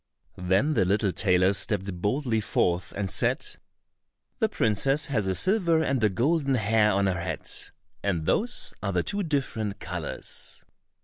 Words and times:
Then 0.39 0.73
the 0.73 0.83
little 0.83 1.11
tailor 1.11 1.53
stepped 1.53 2.01
boldly 2.01 2.39
forth 2.41 2.91
and 2.95 3.07
said, 3.07 3.45
"The 4.39 4.49
princess 4.49 5.05
has 5.05 5.27
a 5.27 5.35
silver 5.35 5.83
and 5.83 6.03
a 6.03 6.09
golden 6.09 6.55
hair 6.55 6.91
on 6.91 7.05
her 7.05 7.21
head, 7.21 7.47
and 8.01 8.25
those 8.25 8.73
are 8.81 8.93
the 8.93 9.03
two 9.03 9.21
different 9.21 9.79
colors." 9.79 10.63